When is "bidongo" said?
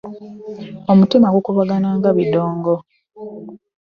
2.17-2.73